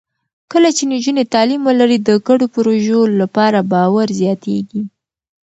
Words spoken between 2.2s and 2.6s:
ګډو